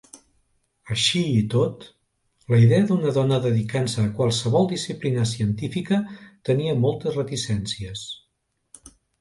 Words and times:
Així 0.93 1.19
i 1.41 1.43
tot, 1.55 1.83
la 2.53 2.61
idea 2.63 2.87
d'una 2.91 3.13
dona 3.19 3.39
dedicant-se 3.45 4.01
a 4.07 4.11
qualsevol 4.21 4.67
disciplina 4.73 5.29
científica 5.35 6.01
tenia 6.51 6.77
moltes 6.87 7.21
reticències. 7.23 8.09